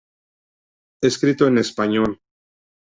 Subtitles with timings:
[1.03, 2.19] Escrito en Español.